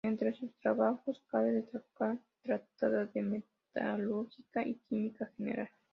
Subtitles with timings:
[0.03, 5.69] Entre sus trabajos cabe destacar "Tratado de metalurgia" y "Química General".